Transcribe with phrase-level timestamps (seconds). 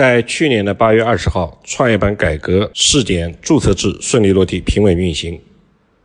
[0.00, 5.38] 在去年的八月二十号，创业板改革试点注册制顺利落地，平稳运行。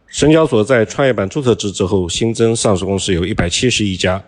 [0.08, 4.22] 深交所在创业板注册制之后，新增上市公司有一百七十一家，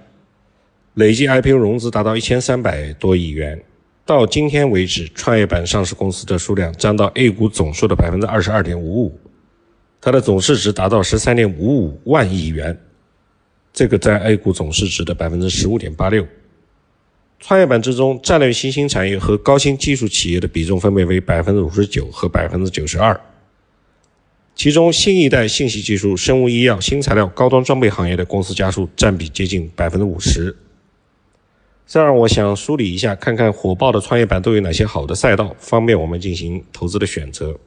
[0.93, 3.61] 累计 IPO 融资达到一千三百多亿元。
[4.05, 9.19] 到今天为止，创业板上市公司的数量占到 A 股总数的百分之二十二点五五，
[9.99, 12.79] 它的总市值达到十三点五五万亿元，
[13.73, 16.25] 这个在 A 股总市值的百分之十五点八六。
[17.47, 23.17] 创业板之中，战略新兴产业和高新技术企业的比重分别为百分之五十九和百分之九十二。
[24.53, 30.57] 其中，新一代信息技术、生物医药、新材料、高端装备行业的公司家数占比接近百分之五十。
[31.87, 37.57] 这让我想梳理一下，看看火爆的创业板都有哪些好的赛道，方便我们进行投资的选择。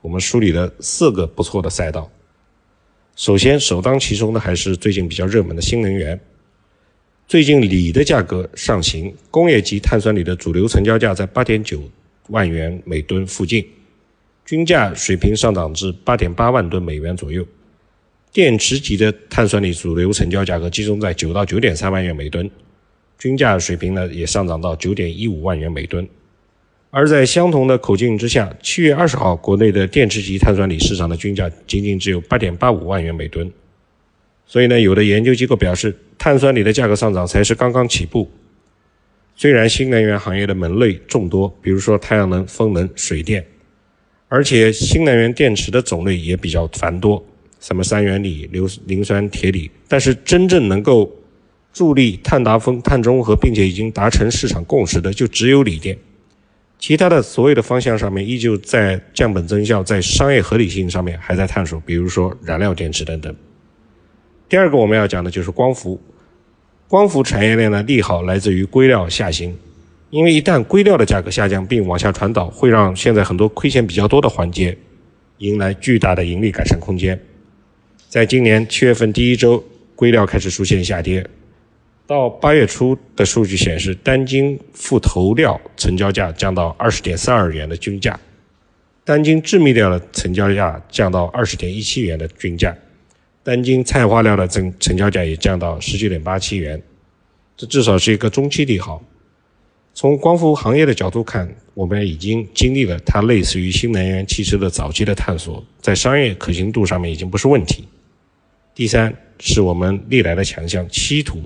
[0.00, 2.10] 我们梳理了四个不错的赛道。
[3.14, 6.18] 首先，首当其冲的还是最近比较热门的新能源。
[7.28, 11.82] 最近锂的价格上行，工业级碳酸锂的主流成交价在八点九
[12.28, 13.66] 万元每吨附近，
[14.44, 17.44] 均价水平上涨至八点八万吨美元左右。
[18.32, 22.48] 电池级的碳酸锂主流成交价格集中在九到九点三万元每吨，
[23.18, 26.08] 均价水平呢也上涨到九点一五万元每吨。
[26.90, 33.50] 而在相同的口径之下，七月二十号国内的电池级碳酸锂市场的均价仅仅只有八点八五万元每吨。
[34.46, 38.30] 所以呢，有的研究机构表示，碳酸锂的价格上涨才是刚刚起步。
[39.34, 43.44] 虽然新能源行业的门类众多，比如说太阳能、风能、水电，
[44.28, 47.22] 而且新能源电池的种类也比较繁多，
[47.60, 51.14] 什么三元锂、硫磷酸铁锂，但是真正能够
[51.72, 55.98] 助力碳达峰、碳中和，并且已经达成市场共识的，就只有锂电。
[56.78, 63.34] 其他的所有的方向上面，依旧在降本增效，在商业合理性上面还在探索，比如说燃料电池等等。
[64.48, 66.00] 第二个我们要讲的就是光伏，
[66.86, 69.52] 光伏产业链的利好来自于硅料下行，
[70.10, 74.76] 因为一旦硅料的价格下降并往下传导，会让现在很多亏钱比较多的环节
[75.38, 77.20] 迎来巨大的盈利改善空间。
[78.08, 79.62] 在今年七月份第一周，
[79.96, 81.28] 硅料开始出现下跌，
[82.06, 88.18] 到八月初的数据显示，单晶覆头料成交价降到二十点三二元的均价，
[89.04, 92.76] 单晶致密料的成交价降到二十点一七元的均价。
[93.46, 96.82] 单晶菜花料的成成交价也降到十九点八七元，
[97.56, 99.00] 这至少是一个中期利好。
[99.94, 107.84] 从光伏行业的角度看，我们已经经历了它类似于新能源汽车的早期的探索，在商业可行度上面已经不是问题。
[108.74, 111.40] 第三是我们历来的强项稀土，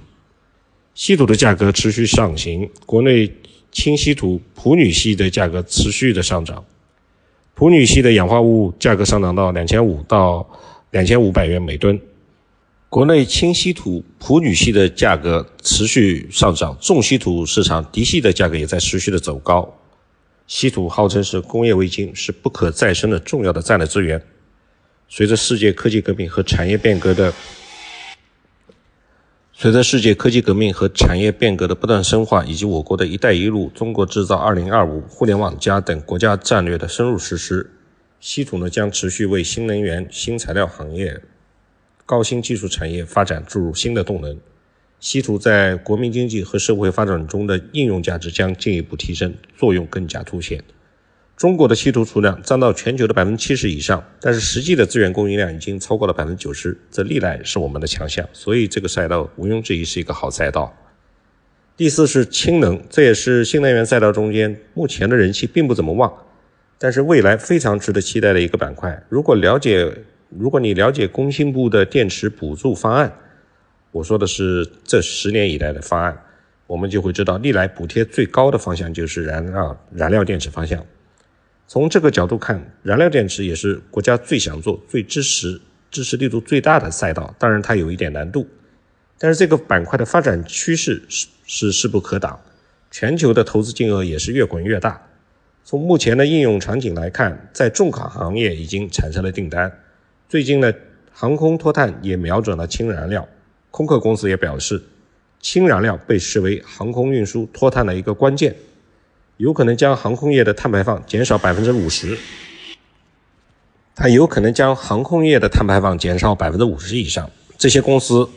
[0.95, 3.31] 稀土的价格持续上行，国内
[3.71, 6.65] 轻稀土普女系的价格持续的上涨，
[7.53, 10.49] 普女系的氧化物价格上涨到两千五到。
[10.91, 12.01] 两千五百元每吨，
[12.89, 19.79] 国内轻稀土普女系的价格持续上涨，重稀土市场嫡系的价格也在持续的走高。
[20.49, 24.21] 稀土号称是工业微晶，是不可再生的重要的战略资源。
[25.09, 27.33] 随着世界科技革命和产业变革的，
[29.53, 37.71] 随着世界科技革命和产业变革的不断深化，以及我国的一带一路、中国制造二零二五、互联网加等国家战略的深入实施。
[38.21, 41.23] 稀土呢将持续为新能源、新材料行业、
[42.05, 44.39] 高新技术产业发展注入新的动能。
[45.01, 50.63] 稀土在国民经济和社会发展中的应用价值将进一步提升，作用更加凸显。
[51.35, 60.77] 中国的稀土储量占到全球的百分之七十以上，但是实际的资源供应量已经超过了百分之九十，这历来是我们的强项，所以这个赛道毋庸置疑是一个好赛道。
[61.79, 66.13] 第四是氢能，这也是新能源赛道中间目前的人气并不怎么旺。
[66.83, 69.05] 但是未来非常值得期待的一个板块。
[69.11, 69.95] 如果了解，
[70.31, 73.13] 如果你了解工信部的电池补助方案，
[73.93, 76.19] 我说的是这十年以来的方案，
[76.67, 80.83] 我们就会知道，历来补贴最高的方向就是燃料燃料电池方向。
[81.69, 87.35] 从这个角度看，燃料电池也是国家最想做、最支持、支持力度最大的赛道。
[87.39, 88.49] 当然，它有一点难度，
[89.19, 92.41] 但是这个板块的发展趋势是是势不可挡，
[92.91, 95.09] 全球的投资金额也是越滚越大。
[95.71, 99.73] 从目前的应用场景来看，在重卡行业已经产生了订单。
[100.29, 100.75] 最近呢，
[101.13, 103.29] 航空脱碳也瞄准了氢燃料。
[103.71, 104.83] 空客公司也表示，
[105.39, 108.57] 氢燃料被视为航空运输脱碳的一个关键，
[109.37, 112.19] 有可能将航空业的碳排放减少百分之五十。
[113.95, 117.31] 它有可能将航空业的碳排放减少百分之五十以上。
[117.57, 118.29] 这些公司，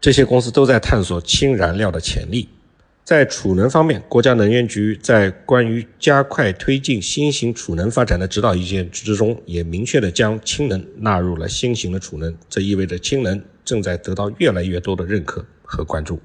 [0.00, 2.48] 这些公司都在探索氢燃料的潜力。
[3.06, 12.36] 在储能方面，国家能源局在关于加快推进新型储能发展的指导意见之中，也明确的将氢能纳入了新型的储能。
[12.50, 16.18] 这意味着氢能正在得到越来越多的认可和关注。